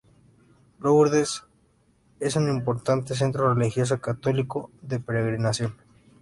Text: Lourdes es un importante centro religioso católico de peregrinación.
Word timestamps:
Lourdes 0.79 1.43
es 2.19 2.35
un 2.35 2.49
importante 2.49 3.13
centro 3.13 3.53
religioso 3.53 4.01
católico 4.01 4.71
de 4.81 4.99
peregrinación. 4.99 5.73